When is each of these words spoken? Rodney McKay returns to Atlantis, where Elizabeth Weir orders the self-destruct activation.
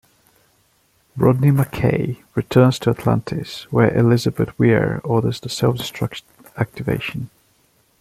Rodney 1.15 1.51
McKay 1.51 2.23
returns 2.33 2.79
to 2.79 2.89
Atlantis, 2.89 3.71
where 3.71 3.95
Elizabeth 3.95 4.49
Weir 4.57 4.99
orders 5.03 5.39
the 5.39 5.47
self-destruct 5.49 6.23
activation. 6.57 7.29